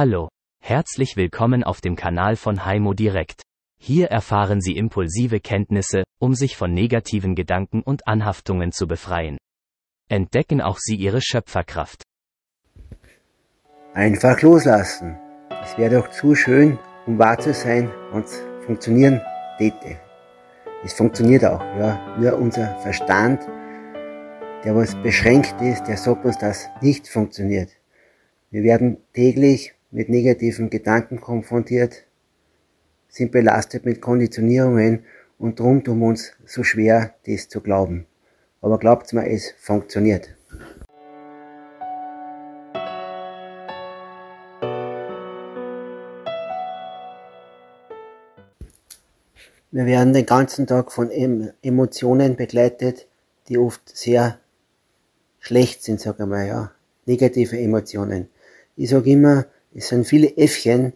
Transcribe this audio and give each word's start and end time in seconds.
Hallo. 0.00 0.28
Herzlich 0.62 1.16
willkommen 1.16 1.64
auf 1.64 1.80
dem 1.80 1.96
Kanal 1.96 2.36
von 2.36 2.64
Heimo 2.64 2.94
Direkt. 2.94 3.42
Hier 3.80 4.06
erfahren 4.06 4.60
Sie 4.60 4.76
impulsive 4.76 5.40
Kenntnisse, 5.40 6.04
um 6.20 6.34
sich 6.34 6.56
von 6.56 6.72
negativen 6.72 7.34
Gedanken 7.34 7.82
und 7.82 8.06
Anhaftungen 8.06 8.70
zu 8.70 8.86
befreien. 8.86 9.38
Entdecken 10.08 10.60
auch 10.60 10.78
Sie 10.78 10.94
Ihre 10.94 11.20
Schöpferkraft. 11.20 12.04
Einfach 13.92 14.40
loslassen. 14.40 15.18
Es 15.64 15.76
wäre 15.76 15.96
doch 15.96 16.10
zu 16.10 16.36
schön, 16.36 16.78
um 17.06 17.18
wahr 17.18 17.40
zu 17.40 17.52
sein 17.52 17.90
und 18.12 18.26
funktionieren 18.66 19.20
täte. 19.58 19.98
Es 20.84 20.92
funktioniert 20.92 21.44
auch, 21.44 21.60
ja. 21.76 22.16
Nur 22.20 22.38
unser 22.38 22.78
Verstand, 22.78 23.40
der 24.64 24.76
was 24.76 24.94
beschränkt 25.02 25.60
ist, 25.60 25.88
der 25.88 25.96
sagt 25.96 26.24
uns, 26.24 26.38
dass 26.38 26.68
nicht 26.82 27.08
funktioniert. 27.08 27.70
Wir 28.50 28.62
werden 28.62 28.98
täglich 29.12 29.74
mit 29.90 30.08
negativen 30.08 30.70
Gedanken 30.70 31.20
konfrontiert, 31.20 32.04
sind 33.08 33.32
belastet 33.32 33.84
mit 33.84 34.00
Konditionierungen 34.00 35.04
und 35.38 35.60
darum 35.60 35.82
tun 35.82 36.02
uns 36.02 36.32
so 36.44 36.62
schwer, 36.62 37.14
das 37.26 37.48
zu 37.48 37.60
glauben. 37.60 38.06
Aber 38.60 38.78
glaubt 38.78 39.12
mir, 39.12 39.30
es 39.30 39.54
funktioniert. 39.58 40.34
Wir 49.70 49.84
werden 49.84 50.14
den 50.14 50.26
ganzen 50.26 50.66
Tag 50.66 50.92
von 50.92 51.10
Emotionen 51.62 52.36
begleitet, 52.36 53.06
die 53.48 53.58
oft 53.58 53.96
sehr 53.96 54.38
schlecht 55.40 55.84
sind, 55.84 56.00
sag 56.00 56.18
ich 56.18 56.26
mal, 56.26 56.46
ja. 56.46 56.72
Negative 57.06 57.58
Emotionen. 57.58 58.28
Ich 58.76 58.90
sage 58.90 59.10
immer, 59.10 59.46
es 59.74 59.88
sind 59.88 60.06
viele 60.06 60.36
Äffchen, 60.36 60.92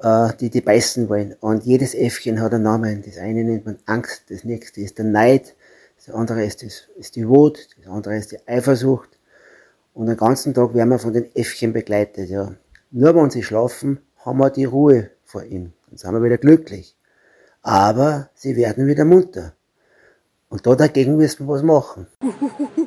äh, 0.00 0.28
die 0.38 0.50
die 0.50 0.60
beißen 0.60 1.08
wollen. 1.08 1.34
Und 1.40 1.64
jedes 1.64 1.94
Äffchen 1.94 2.40
hat 2.40 2.52
einen 2.52 2.64
Namen. 2.64 3.02
Das 3.04 3.18
eine 3.18 3.44
nennt 3.44 3.66
man 3.66 3.78
Angst, 3.86 4.24
das 4.30 4.44
nächste 4.44 4.80
ist 4.80 4.98
der 4.98 5.04
Neid, 5.04 5.54
das 5.96 6.14
andere 6.14 6.44
ist, 6.44 6.62
das, 6.62 6.88
ist 6.96 7.16
die 7.16 7.28
Wut, 7.28 7.68
das 7.76 7.86
andere 7.86 8.16
ist 8.16 8.32
die 8.32 8.38
Eifersucht. 8.46 9.10
Und 9.94 10.06
den 10.06 10.16
ganzen 10.16 10.54
Tag 10.54 10.74
werden 10.74 10.90
wir 10.90 10.98
von 10.98 11.12
den 11.12 11.34
Äffchen 11.34 11.72
begleitet. 11.72 12.30
Ja. 12.30 12.54
Nur 12.90 13.14
wenn 13.14 13.30
sie 13.30 13.42
schlafen, 13.42 14.00
haben 14.18 14.38
wir 14.38 14.50
die 14.50 14.64
Ruhe 14.64 15.10
vor 15.24 15.42
ihm. 15.44 15.72
Dann 15.88 15.98
sind 15.98 16.12
wir 16.12 16.22
wieder 16.22 16.38
glücklich 16.38 16.96
aber 17.62 18.30
sie 18.34 18.56
werden 18.56 18.86
wieder 18.86 19.04
munter. 19.04 19.54
Und 20.48 20.66
da 20.66 20.74
dagegen 20.74 21.16
müssen 21.16 21.46
wir 21.46 21.54
was 21.54 21.62
machen. 21.62 22.06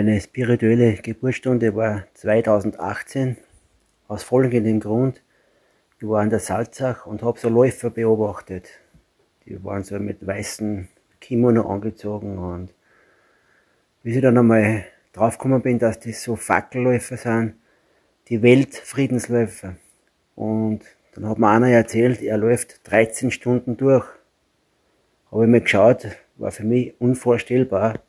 Meine 0.00 0.18
spirituelle 0.18 0.94
Geburtsstunde 0.94 1.76
war 1.76 2.06
2018 2.14 3.36
aus 4.08 4.22
folgendem 4.22 4.80
Grund. 4.80 5.20
Ich 5.98 6.08
war 6.08 6.22
an 6.22 6.30
der 6.30 6.38
Salzach 6.38 7.04
und 7.04 7.22
habe 7.22 7.38
so 7.38 7.50
Läufer 7.50 7.90
beobachtet. 7.90 8.70
Die 9.44 9.62
waren 9.62 9.84
so 9.84 9.98
mit 9.98 10.26
weißen 10.26 10.88
Kimono 11.20 11.68
angezogen 11.68 12.38
und 12.38 12.72
bis 14.02 14.16
ich 14.16 14.22
dann 14.22 14.38
einmal 14.38 14.86
draufgekommen 15.12 15.60
bin, 15.60 15.78
dass 15.78 16.00
das 16.00 16.22
so 16.22 16.34
Fackelläufer 16.34 17.18
sind, 17.18 17.56
die 18.30 18.40
Weltfriedensläufer. 18.40 19.76
Und 20.34 20.80
dann 21.14 21.28
hat 21.28 21.38
mir 21.38 21.50
einer 21.50 21.68
erzählt, 21.68 22.22
er 22.22 22.38
läuft 22.38 22.90
13 22.90 23.30
Stunden 23.30 23.76
durch. 23.76 24.06
Habe 25.30 25.44
ich 25.44 25.50
mir 25.50 25.60
geschaut, 25.60 26.06
war 26.36 26.52
für 26.52 26.64
mich 26.64 26.98
unvorstellbar. 26.98 28.00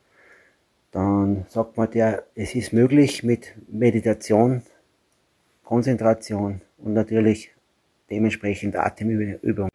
Dann 0.92 1.46
sagt 1.48 1.78
man 1.78 1.90
der, 1.90 2.26
es 2.34 2.54
ist 2.54 2.74
möglich 2.74 3.22
mit 3.22 3.54
Meditation, 3.66 4.62
Konzentration 5.64 6.60
und 6.76 6.92
natürlich 6.92 7.50
dementsprechend 8.10 8.76
Atemübung. 8.76 9.70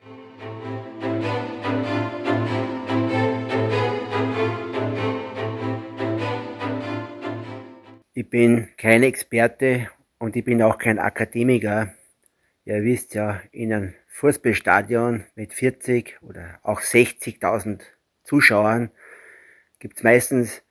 Ich 8.14 8.30
bin 8.30 8.68
kein 8.78 9.02
Experte 9.02 9.90
und 10.20 10.36
ich 10.36 10.46
bin 10.46 10.62
auch 10.62 10.78
kein 10.78 11.00
Akademiker. 11.00 11.96
Ihr 12.64 12.84
wisst 12.84 13.16
ja, 13.16 13.42
in 13.52 13.74
einem 13.74 13.94
Fußballstadion 14.10 15.24
mit 15.34 15.56
40 15.56 16.22
oder 16.22 16.60
auch 16.62 16.82
60.000 16.82 17.82
Zuschauern 18.24 18.92
gibt 19.80 19.98
es 19.98 20.04
meistens 20.04 20.62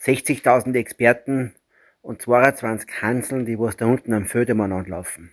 60.000 0.00 0.76
Experten 0.76 1.54
und 2.02 2.22
22 2.22 3.02
Hanseln, 3.02 3.46
die 3.46 3.58
was 3.58 3.76
da 3.76 3.86
unten 3.86 4.12
am 4.12 4.26
Födermann 4.26 4.72
anlaufen. 4.72 5.32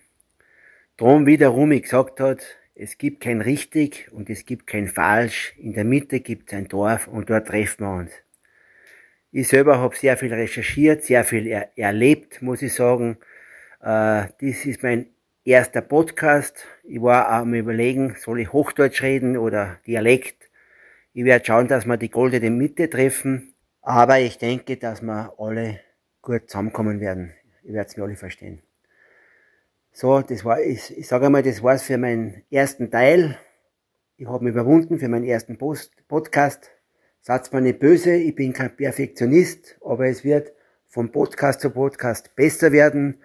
Drum, 0.96 1.26
wie 1.26 1.36
der 1.36 1.48
Rumi 1.48 1.80
gesagt 1.80 2.20
hat, 2.20 2.44
es 2.74 2.98
gibt 2.98 3.20
kein 3.22 3.40
richtig 3.40 4.10
und 4.12 4.28
es 4.30 4.44
gibt 4.44 4.66
kein 4.66 4.88
falsch. 4.88 5.54
In 5.58 5.74
der 5.74 5.84
Mitte 5.84 6.20
gibt 6.20 6.52
es 6.52 6.58
ein 6.58 6.66
Dorf 6.66 7.06
und 7.06 7.30
dort 7.30 7.46
treffen 7.46 7.84
wir 7.84 7.94
uns. 7.94 8.12
Ich 9.30 9.48
selber 9.48 9.78
habe 9.78 9.96
sehr 9.96 10.16
viel 10.16 10.32
recherchiert, 10.32 11.04
sehr 11.04 11.24
viel 11.24 11.46
er 11.46 11.76
erlebt, 11.76 12.42
muss 12.42 12.62
ich 12.62 12.74
sagen. 12.74 13.18
Äh, 13.80 14.26
das 14.40 14.64
ist 14.64 14.82
mein 14.82 15.06
erster 15.44 15.82
Podcast. 15.82 16.66
Ich 16.82 17.00
war 17.00 17.28
am 17.28 17.54
überlegen, 17.54 18.16
soll 18.18 18.40
ich 18.40 18.52
Hochdeutsch 18.52 19.02
reden 19.02 19.36
oder 19.36 19.78
Dialekt. 19.86 20.50
Ich 21.12 21.24
werde 21.24 21.44
schauen, 21.44 21.68
dass 21.68 21.86
wir 21.86 21.96
die 21.96 22.10
goldene 22.10 22.50
Mitte 22.50 22.90
treffen. 22.90 23.53
Aber 23.86 24.18
ich 24.18 24.38
denke, 24.38 24.78
dass 24.78 25.02
wir 25.02 25.34
alle 25.36 25.78
gut 26.22 26.48
zusammenkommen 26.48 27.00
werden. 27.00 27.34
Ich 27.62 27.74
werde 27.74 27.86
es 27.86 27.96
mir 27.98 28.04
alle 28.04 28.16
verstehen. 28.16 28.62
So, 29.92 30.22
das 30.22 30.42
war, 30.42 30.58
ich, 30.58 30.96
ich 30.96 31.06
sage 31.06 31.26
einmal, 31.26 31.42
das 31.42 31.62
war's 31.62 31.82
für 31.82 31.98
meinen 31.98 32.44
ersten 32.50 32.90
Teil. 32.90 33.38
Ich 34.16 34.26
habe 34.26 34.42
mich 34.42 34.54
überwunden 34.54 34.98
für 34.98 35.08
meinen 35.08 35.26
ersten 35.26 35.58
Post 35.58 35.92
Podcast. 36.08 36.70
Seid 37.20 37.52
mir 37.52 37.60
nicht 37.60 37.78
böse, 37.78 38.14
ich 38.14 38.34
bin 38.34 38.54
kein 38.54 38.74
Perfektionist, 38.74 39.76
aber 39.84 40.06
es 40.06 40.24
wird 40.24 40.52
von 40.88 41.12
Podcast 41.12 41.60
zu 41.60 41.68
Podcast 41.68 42.34
besser 42.34 42.72
werden. 42.72 43.18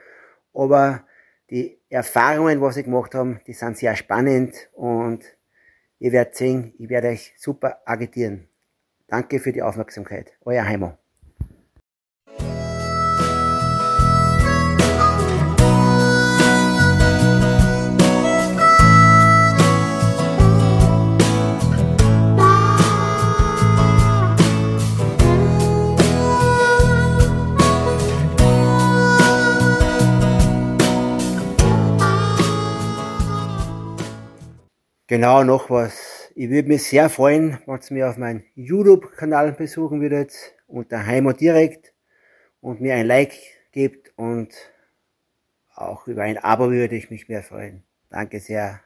Aber 0.53 1.05
die 1.49 1.79
Erfahrungen, 1.87 2.59
was 2.59 2.75
ich 2.75 2.83
gemacht 2.83 3.15
habe, 3.15 3.39
die 3.47 3.53
sind 3.53 3.77
sehr 3.77 3.95
spannend 3.95 4.69
und 4.73 5.23
ihr 5.99 6.11
werdet 6.11 6.35
sehen, 6.35 6.73
ich 6.77 6.89
werde 6.89 7.07
euch 7.07 7.33
super 7.37 7.81
agitieren. 7.85 8.49
Danke 9.09 9.39
für 9.39 9.51
die 9.51 9.63
Aufmerksamkeit. 9.63 10.33
Euer 10.45 10.65
Heimo. 10.65 10.93
Genau, 35.07 35.43
noch 35.43 35.71
was. 35.71 36.08
Ich 36.41 36.49
würde 36.49 36.69
mich 36.69 36.83
sehr 36.83 37.09
freuen, 37.09 37.59
wenn 37.65 37.81
ihr 37.81 37.93
mir 37.93 38.09
auf 38.09 38.15
meinen 38.15 38.45
YouTube-Kanal 38.55 39.51
besuchen 39.51 39.99
würdet, 39.99 40.31
unter 40.67 41.05
Heimat 41.05 41.41
direkt 41.41 41.93
und 42.61 42.79
mir 42.79 42.93
ein 42.93 43.07
Like 43.07 43.33
gebt 43.73 44.13
und 44.15 44.53
auch 45.75 46.07
über 46.07 46.23
ein 46.23 46.37
Abo 46.37 46.71
würde 46.71 46.95
ich 46.95 47.09
mich 47.09 47.27
mehr 47.27 47.43
freuen. 47.43 47.83
Danke 48.09 48.39
sehr. 48.39 48.79